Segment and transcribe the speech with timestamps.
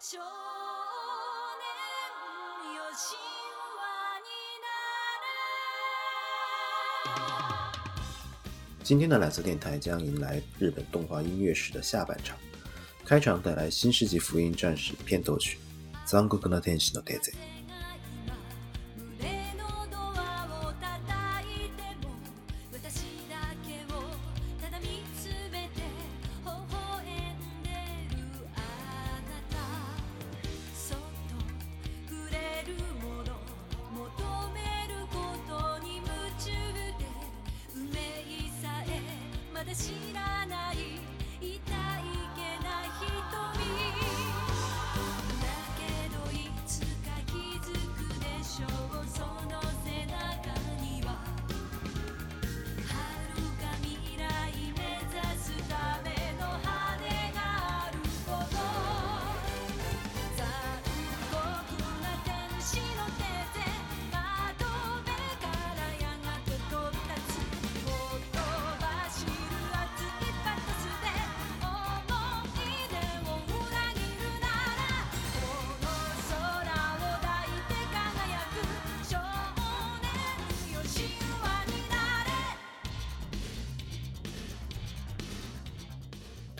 [0.00, 0.24] 少年
[2.76, 3.16] よ神
[3.76, 4.28] 話に
[4.62, 4.66] な
[7.10, 12.36] れ今天的蓝色电台将迎来日本动画音乐史的下半场，
[13.04, 15.58] 开场带来《新世纪福音战士》片头曲《
[16.08, 17.32] 残酷な天使の手勢》。
[17.34, 17.49] 胸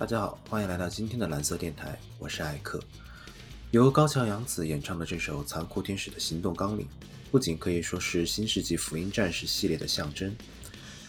[0.02, 2.80] 大家好，欢迎来到今天的蓝色电台，我是艾克。
[3.70, 6.86] 由高桥洋子演唱的这首《残酷天使的行动纲领》，
[7.30, 10.36] 不仅可以说是新世纪福音战士系列的象征，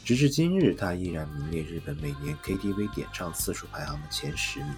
[0.04, 4.74] 直至今日，它依然名列日本每年 KTV 点唱次数排行的前十名，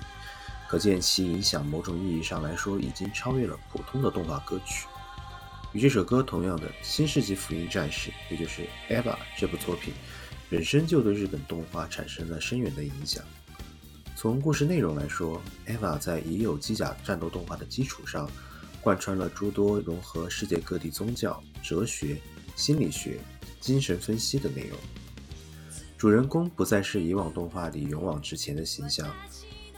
[0.69, 4.87] 可见其影响某种意义上来说，已经超越了普通的动画歌曲。
[5.73, 9.03] 与这首歌同样的，《新世纪福音战士》也就是《EVA》
[9.37, 9.93] 这部作品，
[10.49, 13.21] 本身就对日本动画产生了深远的影响。
[14.25, 15.39] 从故事内容来说，
[15.71, 18.27] 《EVA》在已有机甲战斗动画的基础上，
[18.81, 22.17] 贯穿了诸多融合世界各地宗教、哲学、
[22.57, 23.19] 心理学、
[23.61, 24.79] 精神分析的内容。
[25.99, 29.15] 主人公不再是以往动画里勇往直前的形象，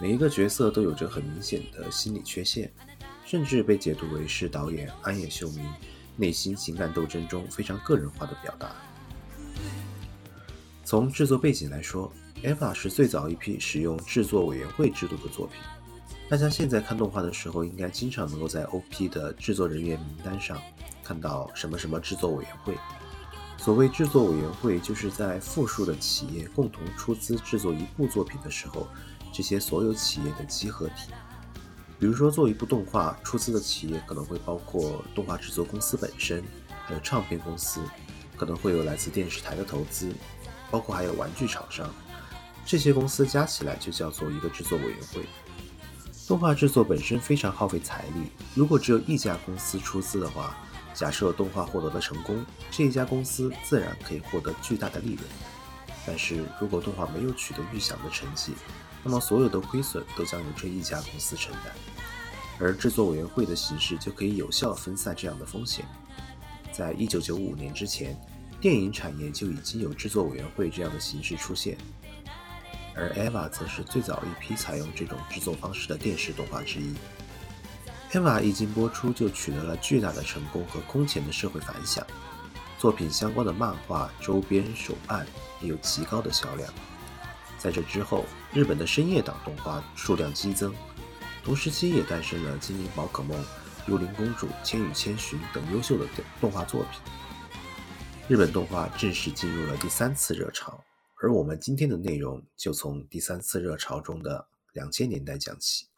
[0.01, 2.73] 每一个角色都有着很明显的心理缺陷，
[3.25, 5.69] 甚至被解读为是导演安野秀明
[6.15, 8.77] 内心情感斗争中非常个人化的表达。
[10.85, 12.09] 从制作背景来说，
[12.47, 15.61] 《EVA》是最早一批使用制作委员会制度的作品。
[16.29, 20.57] 大家现在看动画的时候，应该经常能够在 OP 的制作人员名单上
[21.03, 22.79] 看到什么什么制作委员会。
[23.59, 28.87] 所谓制作委员会，就是在复数的企业共同出资制作一部作品的时候，
[29.33, 31.11] 这些所有企业的集合体。
[31.99, 36.45] 比如说，做一部动画，出资的企业可能会包括动画制作公司本身，
[36.85, 37.81] 还有唱片公司，
[38.37, 40.13] 可能会有来自电视台的投资，
[40.71, 41.93] 包括还有玩具厂商。
[42.67, 45.25] 这些公司加起来就叫做一个制作委员会。
[46.27, 50.59] 动画制作本身非常耗费财力，如果只有一家公司出资的话，
[50.93, 55.25] 假设动画获得了成功，这一家公司自然可以获得巨大的利润。
[56.05, 58.53] 但是如果动画没有取得预想的成绩，
[59.05, 61.73] 那么所有的亏损都将由这一家公司承担，
[62.59, 65.85] 而制作委员会的形式就可以有效分散这样的风险。
[66.73, 68.19] 在一九九五年之前，
[68.61, 71.79] 电影产业就已经有制作委员会这样的形式出现。
[72.97, 76.95] 而《EVA》则是最早一批采用这种制作方式的电视动画之一。
[78.13, 82.07] 《EVA》一经播出就取得了巨大的成功和空前的社会反响，
[82.79, 85.27] 作品相关的漫画、周边、手办
[85.61, 86.73] 也有极高的销量。
[87.59, 90.75] 在这之后，日本的深夜档动画数量激增，
[91.45, 93.39] 同时期也诞生了《精灵宝可梦》
[93.87, 96.07] 《幽灵公主》《千与千寻》等优秀的
[96.41, 97.01] 动画作品。
[98.29, 100.83] 日本动画正式进入了第三次热潮。
[101.27, 105.89] 而我们今天的内容就从第三次热潮中的两千年代讲起。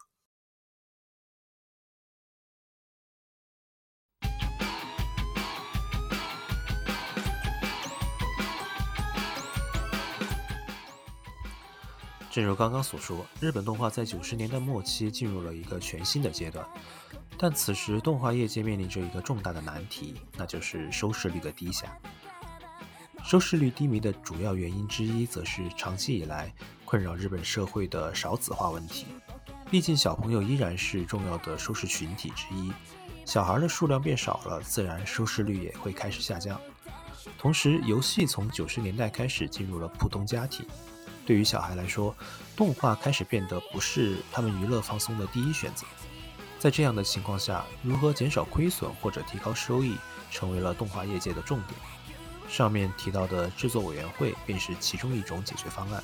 [12.31, 16.67] 正如刚刚所说，日本动画在九十年代末期进入了一个全新的阶段，
[17.37, 21.95] 但此时动画业界面临着一个重大的难题，那就是收视率的低下。
[23.23, 26.51] 收视率低迷的主要原因之一，则是长期以来
[26.83, 29.05] 困扰日本社会的少子化问题。
[29.69, 32.71] 毕竟小朋友依然是重要的收视群体之一，
[33.23, 36.59] 小孩的数量变少了，自然收视率也会开始下降。
[37.37, 40.65] 同时，游戏从九十年代开始进入了普通家庭，
[41.23, 42.15] 对于小孩来说，
[42.55, 45.85] 动画开始变得不是他们娱乐放松的第一选择。
[46.57, 49.95] 在这样的情况下，如何减少亏损或者提高收益，
[50.31, 51.79] 成为了动画业界的重点。
[52.49, 56.03] 上面提到的制作委员会便是其中一种解决方案。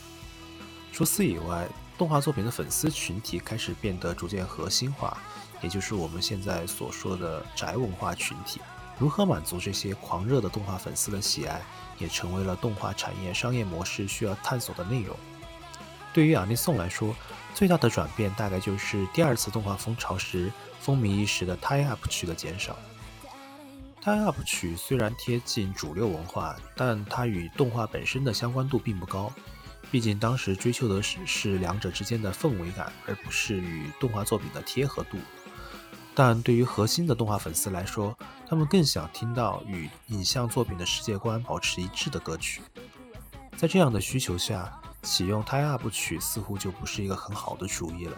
[0.93, 5.17] 除此以外，动画作品的粉丝群体开始变得逐渐核心化，
[5.61, 8.61] 也就是我们现在所说的宅文化群体。
[8.97, 11.61] 如何满足这些狂热的动画粉丝的喜爱，
[11.97, 15.13] 也成为了动画产业商业模式需要探索的内容。
[16.13, 17.13] 对于阿尼颂来说，
[17.53, 20.49] 最大的转变大概就是第二次动画风潮时
[20.79, 22.77] 风靡一时的 tie up 区的减少。
[24.05, 29.33] Tie up 曲虽然贴近主流文化，但它与动画本身的相关度并不高。
[29.89, 35.17] 毕竟当时追求的是是两者之间的氛围感，而不是与动画作品的贴合度。
[36.13, 38.15] 但对于核心的动画粉丝来说，
[38.47, 42.61] 他们更想听到与影像作品的世界观保持一致的歌曲。
[43.57, 48.15] 在这样的需求下，启用 tie up 曲似乎就不是一个很好的主意了，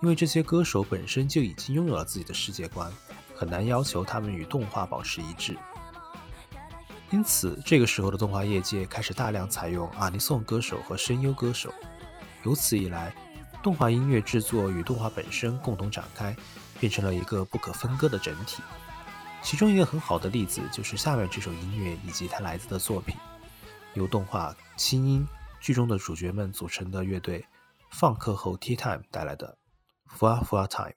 [0.00, 2.90] 因为这些歌手本身就已经拥有了自己的世界观，
[3.38, 5.56] 很难要求他们与动画保持一致。
[7.10, 11.72] 因此，这个时候的动画业界开始大量采用阿尼颂歌手和声优歌手。
[12.42, 13.14] 由此一来，
[13.62, 16.36] 动画音乐制作与动画本身共同展开，
[16.80, 18.60] 变成了一个不可分割的整体。
[19.40, 23.16] 其中一个很好的例子就是下面这首音乐以及它来自的作品，
[23.94, 25.24] 由动画《轻音》
[25.64, 27.46] 剧中的主角们组成的乐队
[27.90, 29.56] 放课后 Tea Time 带来的
[30.18, 30.90] 《Fua Fua Time》。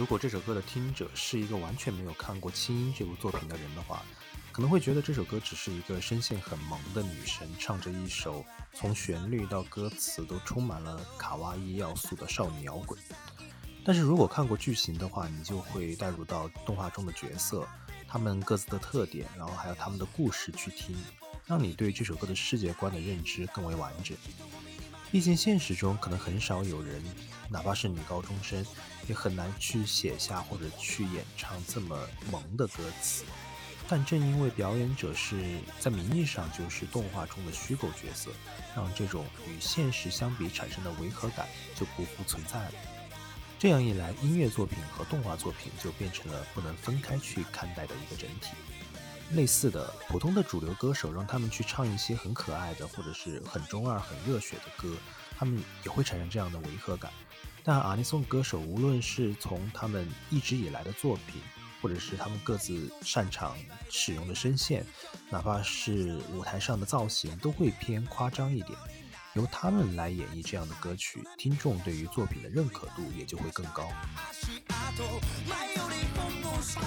[0.00, 4.02] 如果这首歌的听者是一个完全没有看过《轻音》这部作品的人的话，
[4.50, 8.42] 可能会觉得这首歌只是一个声线很萌的女生唱着一首
[8.72, 12.98] 从旋律到歌词都充满了卡哇伊要素的少女摇滚。
[13.84, 17.68] 但是如果看过剧情的话，你就会带入到动画中的角色，
[18.08, 20.96] 他们各自的特点，然后还有他们的故事去听，
[21.44, 24.16] 让你对这首歌的世界观的认知更为完整。
[25.12, 27.02] 毕竟现实中可能很少有人，
[27.48, 28.64] 哪怕是女高中生，
[29.08, 33.24] 也很难去写下或者去演唱这么萌的歌词。
[33.88, 38.30] 但正因为表演者是在名义上就是动画中的虚构角色，
[38.76, 42.72] 让这种与现实相比产生的违和感就不复存在了。
[43.58, 48.52] 这样一来，音乐作品和动画作品就变成了不能分开去看待的一个整体。
[49.32, 54.96] 类似的，普通的主流歌手让他们去唱一些很可爱的或者是很中二、很热血的歌，
[55.38, 57.12] 他们也会产生这样的违和感。
[57.62, 61.40] 但阿尼颂歌手无论是从他们一直以来的作品，
[61.80, 63.56] 或者是他们各自擅长
[63.88, 64.84] 使用的声线，
[65.30, 68.76] 哪怕是舞台上的造型，都会偏夸张一点。
[69.34, 73.88] 由他们来演绎这样的歌曲，听众对于作品的认可度也就会更高。
[74.99, 76.83] もうそん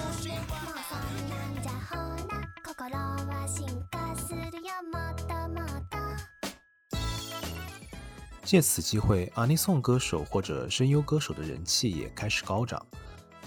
[1.29, 1.95] なんじゃほ
[2.27, 5.97] ら心は進化するよもっともっと
[8.45, 12.81] 借此機會，阿尼颂歌手或者聲優歌手的人氣也開始高漲。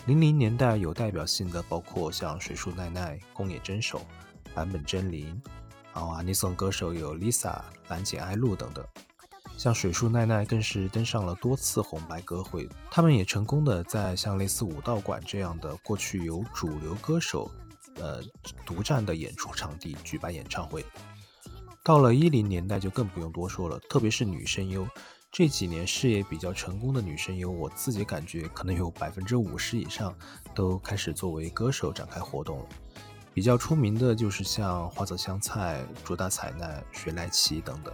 [0.06, 4.02] 零零年代有代表性的包括像水樹奈奈、宮野真守、
[4.54, 5.40] 坂本真绫，
[5.92, 8.85] 然後阿尼颂歌手有 Lisa、藍井愛露等等。
[9.57, 17.49] 像水树奈奈更是登上了多次红白歌会，他们也成功的在像类似武道馆这样的过去由主流歌手，
[17.95, 18.21] 呃
[18.63, 20.85] 独占的演出场地举办演唱会。
[21.83, 24.87] 到了一零年代就更不用多说了，特别是女声优，
[25.31, 30.15] 这几年事业比较成功的女声优，我自己感觉可能有百分之五十以上
[30.53, 32.65] 都开始作为歌手展开活动了。
[33.33, 37.93] 比较出名的就是像花泽香菜、竹達彩奈、雪萊琪等等。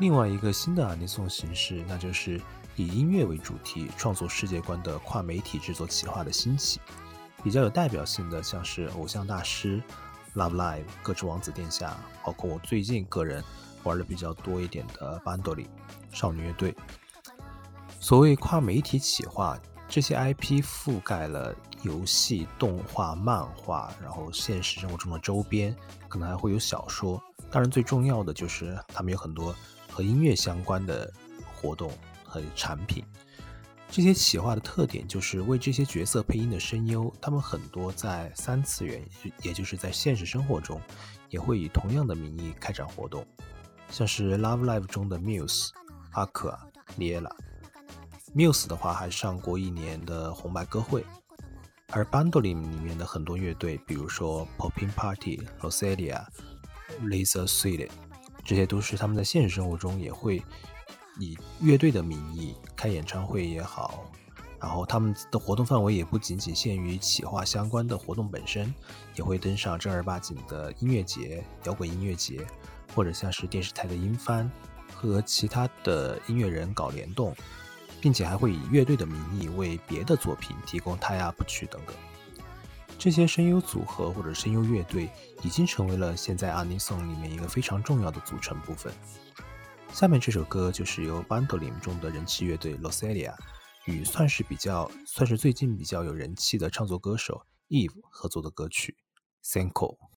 [0.00, 2.40] 另外一个新的阿尼頌形式，那就是
[2.74, 6.80] 以音乐为主题创作世界观的跨媒体制作企划的兴起。
[7.44, 9.82] 比较有代表性的，像是偶像大师、
[10.34, 13.44] Love Live、歌之王子殿下，包括我最近个人
[13.82, 15.66] 玩的比较多一点的 Bandoli
[16.10, 16.74] 少女乐队。
[17.98, 25.76] 所谓跨媒体企划，这些 IP 覆盖了游戏、动画、漫画，然后现实生活中的周边，
[26.08, 27.22] 可能还会有小说。
[27.50, 29.54] 当然，最重要的就是他们有很多。
[29.90, 31.12] 和音乐相关的
[31.54, 31.90] 活动
[32.24, 33.04] 和产品，
[33.90, 39.04] 这些企划的特点就是为这些角色配音的声优，他们很多在三次元，
[39.42, 40.80] 也就是在现实生活中，
[41.28, 43.26] 也会以同样的名义开展活动，
[43.90, 45.70] 像是 Love Live 中的 Muse、
[46.12, 46.56] Aqua、
[46.96, 47.32] Liela。
[48.32, 51.04] Muse 的话还上过一年的红白歌会，
[51.88, 56.24] 而 BANDOLIM 裏面的很多乐队，比如说 Popping Party、Roselia、
[57.02, 57.90] Laser Suite。
[58.50, 60.42] 这些都是他们在现实生活中也会
[61.20, 64.10] 以乐队的名义开演唱会也好，
[64.58, 68.74] 然后他们的活动范围也不仅仅限于企划相关的活动本身，
[69.14, 72.44] 也会登上正儿八经的音乐节、摇滚音乐节，
[72.92, 74.50] 或者像是电视台的音番，
[74.92, 77.32] 和其他的音乐人搞联动，
[78.00, 81.94] 并且还会以乐队的名义为别的作品提供 tie up 曲等等。
[83.00, 85.08] 这些声优组合或者声优乐队
[85.42, 88.92] 已经成为了现在阿尼送里面一个非常重要的组成部分。
[89.90, 93.34] 下面这首歌就是由 BANDOLIM 中的人气乐队 Loselia
[93.86, 98.94] 与算是比较算是最近比较有人气的唱作歌手 Eve 合作的歌曲
[99.42, 100.09] Senko。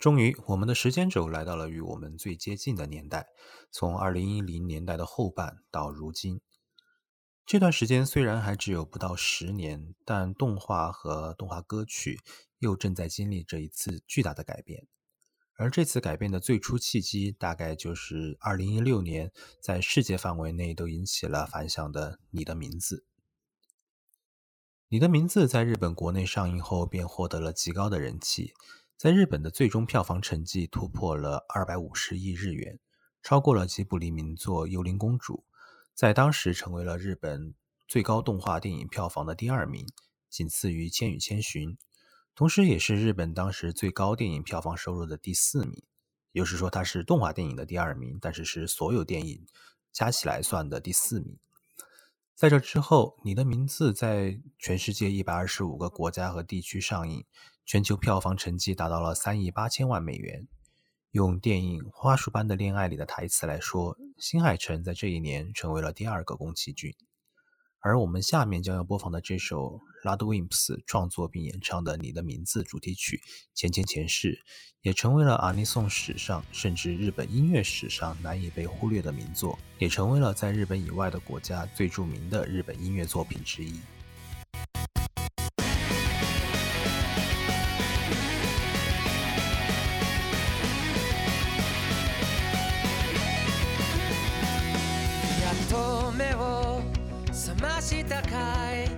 [0.00, 3.28] 终于，我们的时间轴来到了与我们最接近的年代，
[3.70, 6.40] 从二零一零年代的后半到如今。
[7.44, 12.18] 这段时间虽然还只有不到十年，但动画和动画歌曲
[12.60, 14.88] 又正在经历着一次巨大的改变。
[15.58, 22.96] 而这次改变的最初契机，大概就是二零一六年在世界范围内都引起了反响的《你的名字》。
[24.88, 28.54] 《你的名字》在日本国内上映后便获得了极高的人气，
[29.00, 32.78] 在日本的最终票房成绩突破了二百五十亿日元，
[33.22, 35.46] 超过了吉卜力名作《幽灵公主》，
[35.94, 37.54] 在当时成为了日本
[37.88, 39.86] 最高动画电影票房的第二名，
[40.28, 41.70] 仅次于《千与千寻》，
[42.34, 45.82] 同时也是日本当时最高电影票房收入的第四名。
[46.32, 49.46] 也就是说，它是动画电影的第二名，但是是所有电影
[49.90, 51.38] 加起来算的第四名。
[52.34, 57.24] 在这之后，《你的名字》在全世界一百二十五个国家和地区上映，
[57.70, 60.48] 全球票房成绩达到了三亿八千万美元。
[61.12, 66.92] 用电影《花束般的恋爱》里的台词来说，新海诚在这一年成为了第二个宫崎骏。
[67.78, 73.18] 而我们下面将要播放的这首 Ludwimps 创作并演唱的《你的名字》主题曲
[73.54, 74.32] 《前前前世》，
[74.82, 83.78] 也成为了阿尼颂史上甚至日本音乐史上难以被忽略的名作，也成为了在日本以外的国家最著名的日本音乐作品之一。
[97.60, 98.28] ましたか
[98.74, 98.88] い？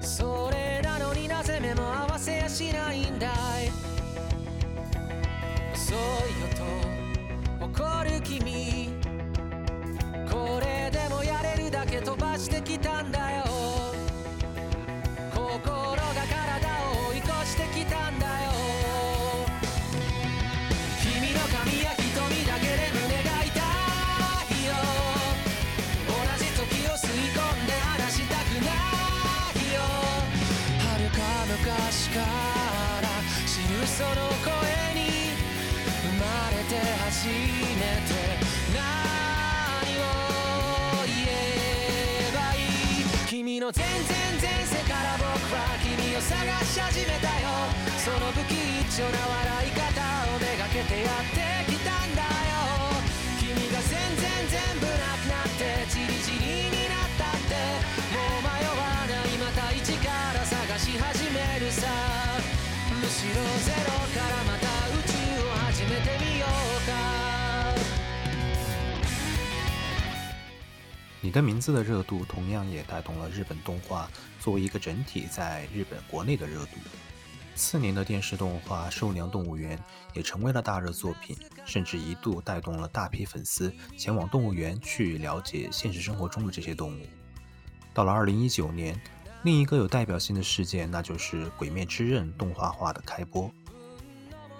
[0.00, 3.70] それなのになぜ目も合わせやしないんだい？
[5.74, 6.48] 遅いよ
[7.60, 8.90] と怒る君。
[10.30, 13.47] これでもやれるだけ飛ばしてきたんだよ。
[43.60, 47.48] の全然前世から僕は君を探し始めたよ。
[47.98, 48.56] その不吉
[48.96, 51.47] 祥な笑い方をめがけてやって
[71.28, 74.08] 你的名字的热度同样也带动了日本动画
[74.40, 76.78] 作为一个整体在日本国内的热度。
[77.54, 79.76] 次年的电视动画《兽娘动物园》
[80.14, 81.36] 也成为了大热作品，
[81.66, 87.02] 甚至一度带动了大批粉丝前往动物园去了解现实生活中的这些动物。
[87.92, 88.98] 到了2019年，
[89.42, 93.50] 另一个有代表性的事件，那就是《鬼灭之刃》动画化的开播。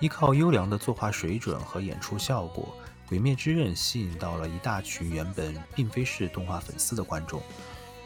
[0.00, 2.76] 依靠优良的作画水准和演出效果，
[3.08, 7.42] 《鬼灭之刃》吸引到了一大群原本并非是动画粉丝的观众，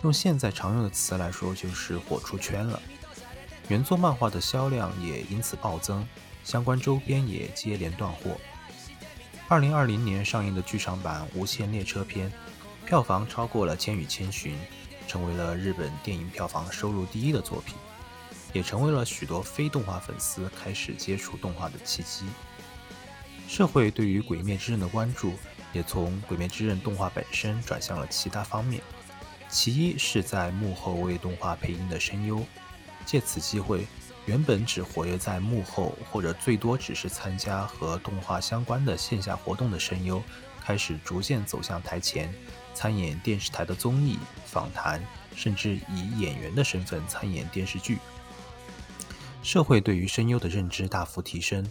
[0.04, 2.80] 用现在常用的词来说，就是火出圈了。
[3.66, 6.06] 原作漫画的销量也因此暴增，
[6.44, 8.36] 相关周边也接连断货。
[9.48, 12.30] 二零二零年上映的剧场版《无限列车篇》，
[12.86, 14.54] 票房超过了《千与千寻》，
[15.08, 17.74] 成为了日本电影票房收入第一的作品，
[18.52, 22.24] 也成为了许多非动画粉丝开始接触动画的契机。
[23.48, 25.34] 社会对于《鬼灭之刃》的关注，
[25.72, 28.82] 也从《鬼灭之刃》动画本身转向了其他方面。
[29.48, 32.42] 其一是在幕后为动画配音的声优，
[33.04, 33.86] 借此机会，
[34.24, 40.22] 原本只活跃在幕后或者最多只是参加和动画相关的线下活动的声优，
[40.64, 42.34] 开始逐渐走向台前，
[42.72, 45.04] 参演电视台的综艺、访谈，
[45.36, 47.98] 甚至以演员的身份参演电视剧。
[49.42, 51.70] 社会对于声优的认知大幅提升，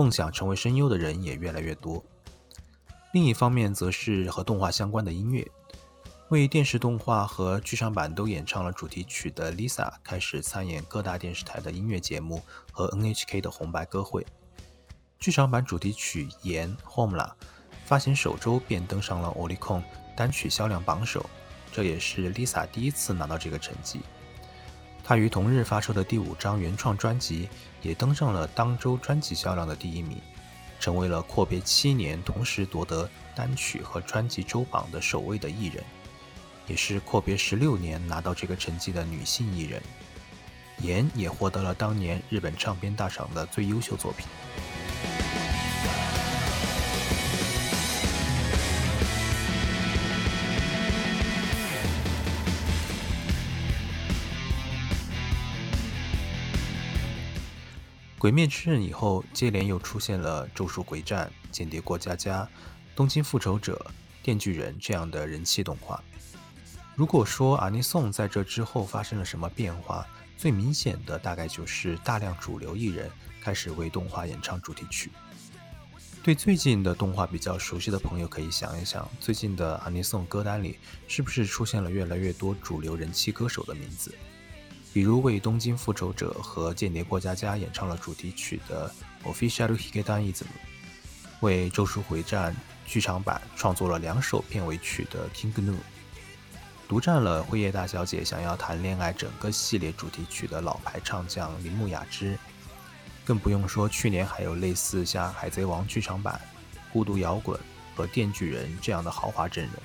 [0.00, 2.02] 梦想成为声优的人也越来越多。
[3.12, 5.46] 另一方面则是和动画相关的音乐。
[6.30, 12.40] 为电视动画和剧场版都演唱了主题曲的 Lisa 开始参演各大电视台的音乐节目
[12.72, 14.26] 和 NHK 的红白歌会。
[15.18, 17.36] 剧场版主题曲《盐 Home 啦》
[17.84, 19.82] 发行首周便登上了 Oricon
[20.16, 21.28] 单曲销量榜首，
[21.70, 24.00] 这也是 Lisa 第一次拿到这个成绩。
[25.04, 27.50] 她于同日发售的第五张原创专辑
[27.82, 30.20] 也登上了当周专辑销量的第一名，
[30.78, 35.82] 成为了阔别七年同时夺得单曲和专辑周榜的首位的艺人。
[36.66, 39.82] 也是阔别十六年拿到这个成绩的女性艺人，
[40.78, 44.26] 岩也获得了当年日本唱片大赏的最优秀作品。
[58.20, 62.42] 《鬼灭之刃》以后，接连又出现了《咒术回战》《间谍过家家》
[62.94, 63.82] 《东京复仇者》
[64.22, 66.04] 《电锯人》这样的人气动画。
[66.94, 70.06] 如果说阿尼颂在这之后发生了什么变化，
[70.36, 75.10] 最明显的大概就是大量主流艺人开始为动画演唱主题曲。
[76.22, 80.78] 对最近的动画比较熟悉的朋友可以想一想，最近的阿尼颂歌单里
[81.08, 84.14] 是不是出现了越来越多主流人气歌手的名字？
[84.92, 88.92] 比如为《东京复仇者》和《间谍过家家》演唱了主题曲的
[89.24, 90.46] Official Hikaiism，
[91.40, 92.52] 为《咒术回战》
[92.86, 95.76] 剧场版创作了两首片尾曲的 King Gnu。
[96.88, 102.36] 独占了《辉夜大小姐想要谈恋爱》整个系列主题曲的老牌唱将铃木雅之，
[103.24, 106.40] 更不用说去年还有类似像《海贼王》剧场版、
[106.92, 107.56] 《孤独摇滚》
[107.96, 109.74] 和《电锯人》这样的豪华阵容。《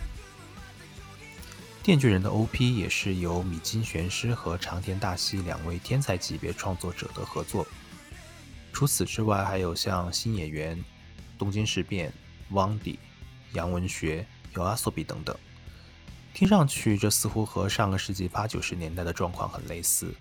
[1.85, 7.63] 电锯人》的 OP 也是由米津玄师和长田大希两位天才级别创作者的合作。
[8.73, 10.83] 除此之外，还有像新演员、
[11.37, 12.11] 东京事变、
[12.49, 12.97] 汪迪、
[13.53, 15.37] 杨文学、有阿索比等等。
[16.33, 20.11] 听上去，这似乎和上个世纪八九十年代的状况很类似，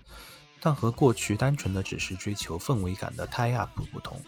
[0.59, 4.21] 但和过去单纯的只是追求氛围感的 tie up 不同。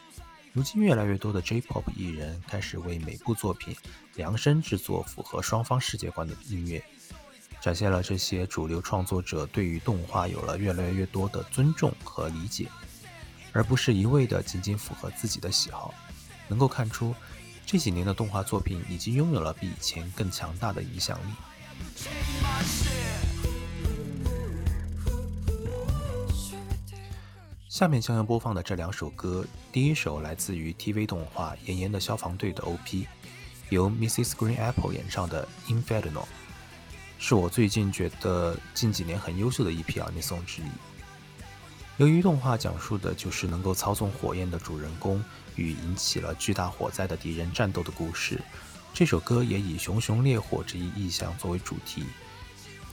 [0.53, 3.75] 如今，越来越多的 J-pop 艺人开始为每部作品
[4.15, 6.83] 量身制作符合双方世界观的音乐，
[7.59, 12.67] 展现了这些主流创作者对于动画有了越来越多的尊重和理解，
[13.51, 15.93] 而不是一味的仅仅符合自己的喜好。
[16.47, 17.13] 能够看出，
[17.65, 21.33] 这几年的动画作品已经拥有了比以前更强大的影响力。
[27.67, 33.05] 下面将要播放的这两首歌，第一首来自于 TV 动画《炎炎的消防队》的 OP，
[33.69, 34.31] 由 Mrs.
[34.31, 36.11] Green Apple 演唱的《Inferno》，
[37.19, 40.65] 是我最近觉得近几年很优秀的一批奥尼松之一。
[41.97, 45.23] 由于动画讲述的就是能够操纵火焰的主人公
[45.55, 48.39] 与引起了巨大火灾的敌人战斗的故事。
[48.93, 52.03] 这首歌也以熊熊烈火这一意象作为主题，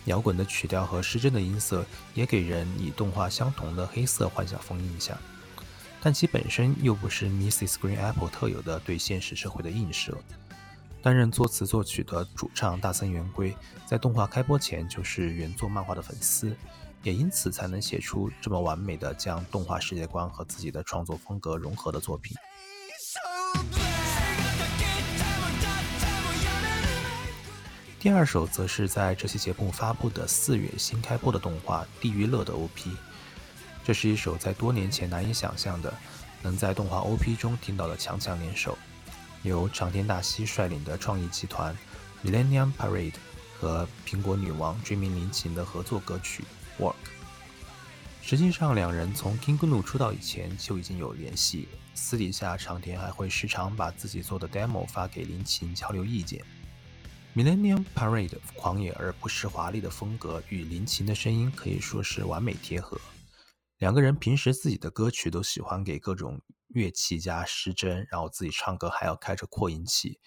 [0.06, 1.84] 摇滚的曲调和失真的音色
[2.14, 5.16] 也给人以动画相同的黑色幻想风印象，
[6.00, 7.74] 但其本身又不是 Mrs.
[7.74, 10.16] Green Apple 特有的对现实社会的映射。
[11.04, 16.56] 担任作词作曲的主唱大森圆规，在动画开播前就是原作漫画的粉丝，
[17.02, 22.34] 也因此才能写出这么完美的将动画世界观和自己的创作风格融合的作品。
[28.00, 32.96] 第二首则是在这期节目发布的四月新开播的动画《地狱乐》的 OP。
[33.84, 35.92] 这是一首在多年前难以想象的
[36.40, 38.78] 能在动画 OP 中听到的强强联手，
[39.44, 41.76] 由长田大希率领的创意集团
[42.24, 43.14] Millennium Parade
[43.60, 46.42] 和苹果女王追名林琴的合作歌曲
[46.82, 46.92] 《Work》。
[48.22, 56.42] 实际上，两人从 King Gnu 出道以前就已经有联系，私底下长田还会时常把自己做的 demo 发给林琴交流意见。
[57.34, 62.98] Millennium Parade 狂野而不失华丽的风格与林琴的声音可以说是完美贴合。
[63.78, 66.40] 两个人平时自己的歌曲都喜欢给各种
[66.74, 70.20] 乐器加失真，然后自己唱歌还要开着扩音器。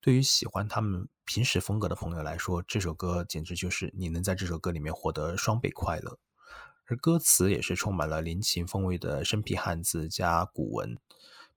[0.00, 6.18] 对于喜欢他们平时风格的朋友来说，这首歌简直就是你能在这首歌里面获得双倍快乐。
[6.86, 10.98] 而歌词也是充满了林琴风味的生僻汉字加古文，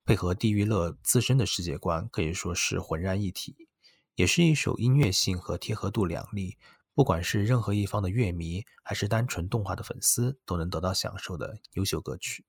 [0.05, 3.69] 配合地狱乐自身的世界观，可以说是浑然一体。
[4.15, 6.57] 也是一首音乐性和贴合度两立，
[6.93, 12.45] 不管是任何一方的乐迷，还是单纯动画的粉丝，都能得到享受的优秀歌曲。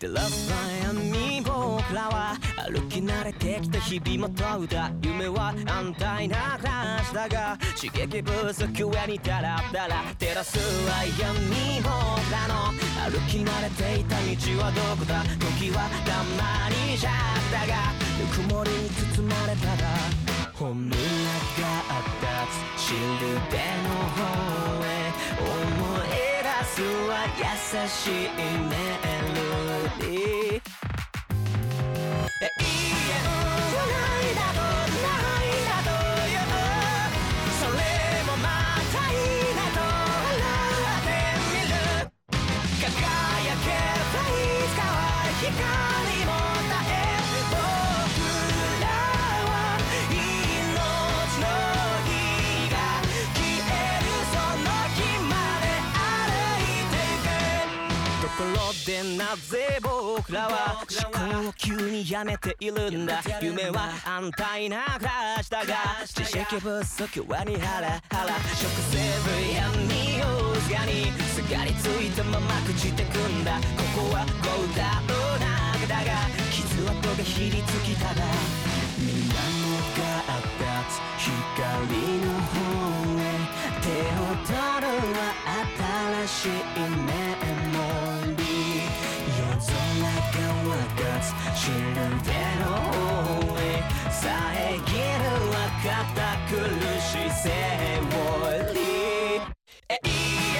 [0.00, 10.56] 照らす悩み僕らは歩き慣れてきた日々も問うた夢は安泰な暮らしだが刺激不足上にダラダラ照らす
[10.88, 11.92] は闇僕
[12.32, 12.72] らの
[13.12, 15.22] 歩き慣れていた道はどこだ。
[15.58, 17.12] 時はたまにじゃっ
[17.52, 19.84] たがぬくもりに包まれたら
[20.54, 22.32] 本物が立
[22.78, 24.24] つしるべの方
[24.82, 25.12] へ
[25.44, 25.52] 思
[26.04, 27.44] い出すは優
[27.86, 28.32] しい
[28.66, 29.49] メール。
[29.98, 30.60] today.
[60.30, 63.20] らは思考を急にやめているんだ。
[63.40, 65.74] 夢は安泰な暮らしだが
[66.06, 68.34] 知識不足はにハラハラ。
[68.54, 69.68] 食セブや
[70.26, 73.52] をおすがにすがりついたまま朽ちてくんだ。
[73.52, 76.10] ここはゴーダの中だが
[76.50, 78.22] 傷跡がひりつきただ。
[78.98, 80.40] みんなのがあ
[80.88, 81.30] つ光
[82.18, 82.58] の方
[83.20, 83.22] へ。
[83.80, 85.22] 手を取るは
[86.26, 86.50] 新しい
[86.90, 87.59] 面。
[91.20, 91.76] つ死ぬ
[92.24, 92.30] で
[92.60, 93.60] の方
[94.10, 95.20] 遮る
[95.52, 95.88] は堅
[96.48, 96.54] 苦
[97.00, 97.48] しい生
[98.16, 98.54] を永
[99.88, 100.59] 遠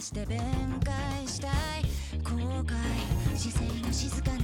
[0.00, 0.40] して弁
[0.82, 1.50] 解したい。
[2.22, 2.30] 後
[2.62, 4.39] 悔姿勢が静かに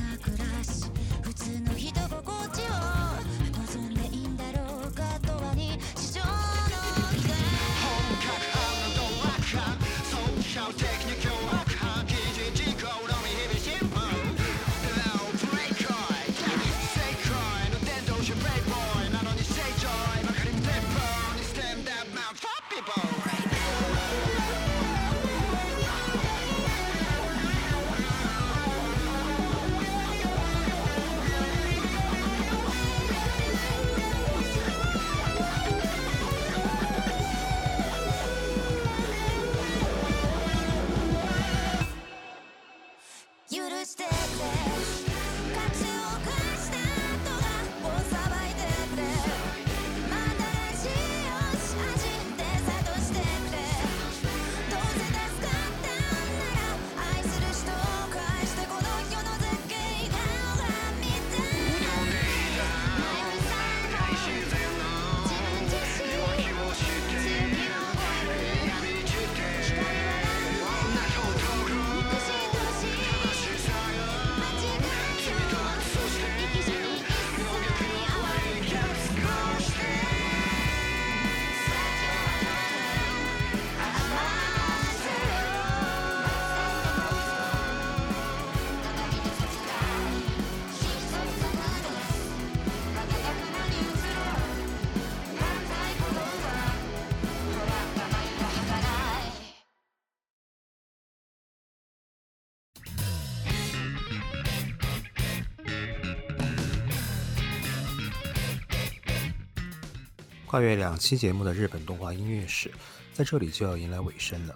[110.56, 112.72] 跨越两期节目的日本动画音乐史，
[113.12, 114.54] 在这里就要迎来尾声了。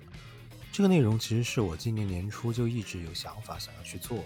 [0.72, 4.24] 这个内容其实是我今年年初就一直有想法想要去做，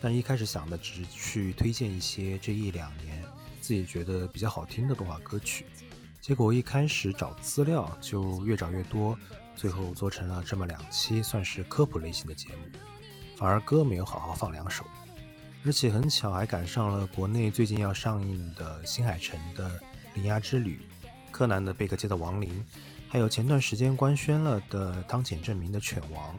[0.00, 3.22] 但一开始想的只是去推荐一些这一两年
[3.60, 5.66] 自己觉得比较好听的动画歌曲。
[6.22, 9.14] 结果一开始找资料就越找越多，
[9.54, 12.78] 最后做成了这么两期算是科普类型的节目，
[13.36, 14.86] 反而歌没有好好放两首。
[15.66, 19.68] 而且很巧，还赶上了国内最近要上映的新海诚的
[20.14, 20.76] 《铃芽之旅》，
[21.34, 22.48] 柯南的《贝克街的亡灵》，
[23.08, 26.32] 还有前段时间官宣了的汤浅证明的《犬王》。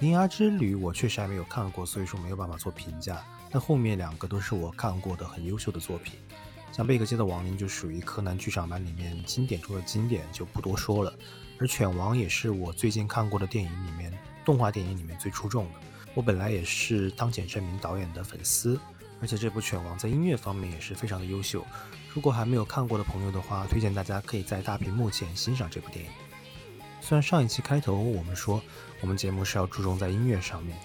[0.00, 3.24] 铃芽之旅》我确实还没有看过，所以说没有办法做评价。
[3.48, 6.18] 但后面两个都是我看过的很优秀的作品，
[6.72, 11.14] 像《贝克街的亡灵》就属于柯南剧场版里面经典中的经典，就不多说了。
[11.60, 14.12] 而《犬王》也是我最近看过的电影里面，
[14.44, 15.70] 动画电影里面最出众的。
[16.14, 18.80] 我本来也是汤浅证明导演的粉丝，
[19.20, 21.64] 而且这部《犬王》在音乐方面也是非常的优秀。
[22.14, 26.10] 如果还没有看过的朋友的话，推荐大家可以在大屏幕前欣赏这部电影。
[27.00, 28.60] 虽然上一期开头我们说
[29.00, 30.76] 我们节目是要注重在音乐上面，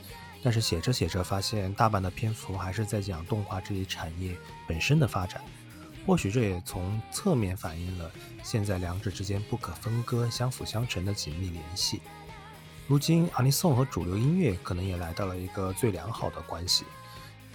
[0.43, 5.41] 但是写着写着发现大半的篇幅还是在讲动画这一产业本身的发展。
[6.05, 8.11] 或许这也从侧面反映了
[8.43, 12.01] 现在两者之间不可分割、相辅相成的紧密联系。
[12.88, 16.84] 如今，阿尼颂和主流音乐可能也来到了一个最良好的关系。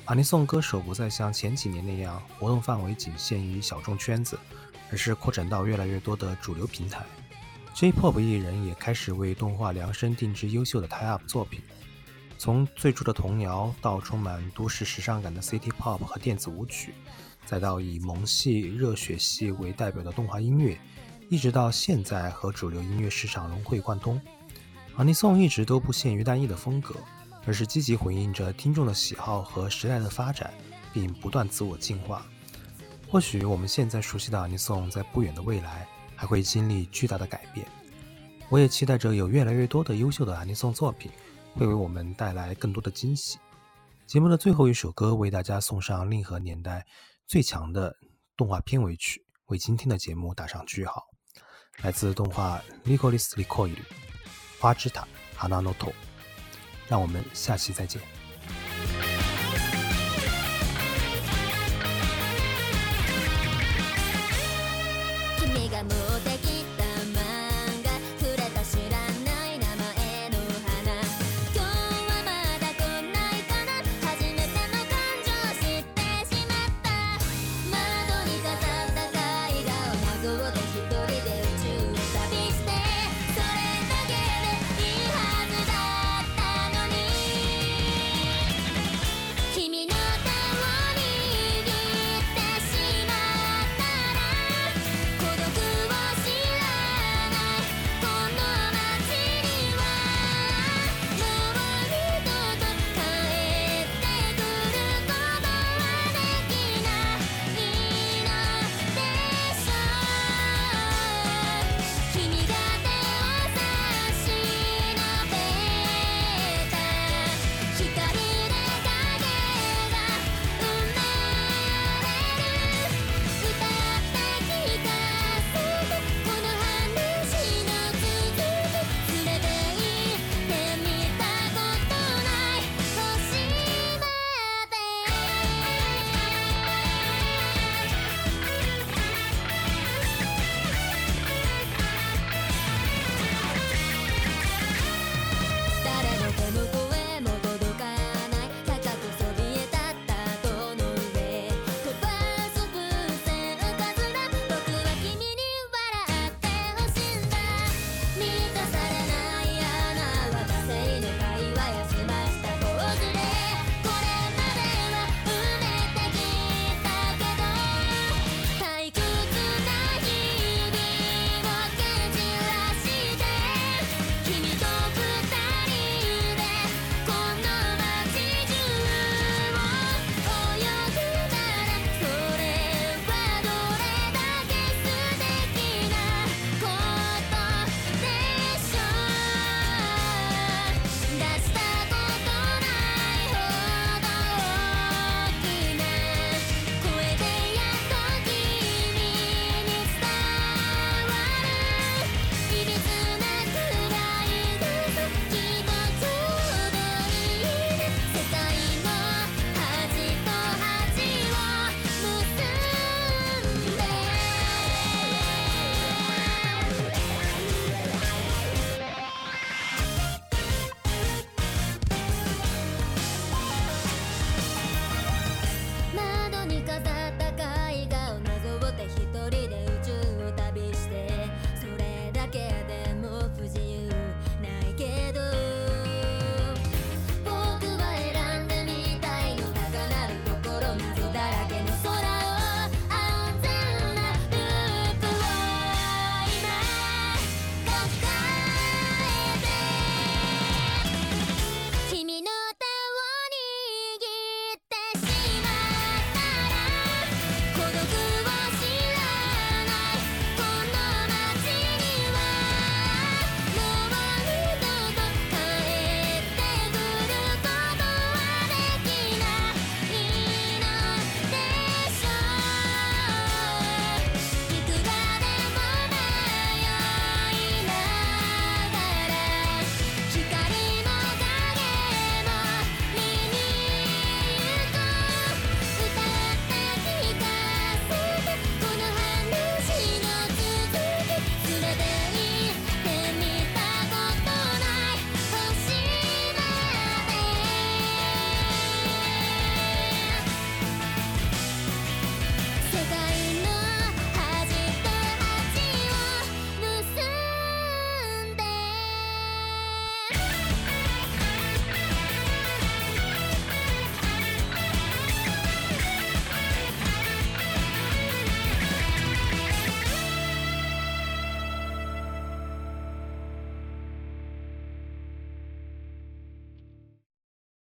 [0.09, 4.39] 阿尼颂歌手不再像前几年那样活动范围仅限于小众圈子，
[4.91, 7.05] 而是扩展到越来越多的主流平台。
[7.75, 11.61] J-pop 艺人也开始为动画量身定制优秀的 tie-up 作品，
[12.39, 16.95] 从最初的童谣到充满都市时尚感的 City Pop 和电子舞曲，
[17.45, 20.81] 再到以萌系、热血系为代表的动画音乐，
[21.29, 24.19] 一直到现在和主流音乐市场融会贯通。
[24.97, 26.95] 阿尼颂一直都不限于单一的风格，
[27.49, 30.53] 而是积极回应着听众的喜好和时代的发展，
[30.93, 32.27] 并不断自我进化。
[33.09, 37.67] 或许我们现在熟悉的阿尼颂，在不远的未来还会经历巨大的改变。
[38.51, 41.11] 我也期待着有越来越多的优秀的阿尼颂作品，
[41.55, 43.39] 会为我们带来更多的惊喜。
[44.07, 46.85] 节目的最后一首歌，为大家送上令和年代
[47.27, 47.97] 最强的
[48.37, 51.03] 动画片尾曲，为今天的节目打上句号。
[51.79, 53.77] 来自动画《l i c o l i s l i c o i l》。
[54.61, 55.91] 花之塔，哈纳诺托，
[56.89, 58.18] 让我们下期再见。